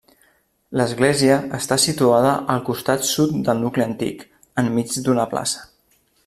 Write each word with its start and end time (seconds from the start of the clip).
L'església 0.79 1.35
està 1.57 1.77
situada 1.83 2.31
al 2.55 2.65
costat 2.71 3.05
sud 3.11 3.37
del 3.51 3.61
nucli 3.67 3.87
antic, 3.89 4.25
enmig 4.65 4.97
d'una 5.09 5.29
plaça. 5.37 5.67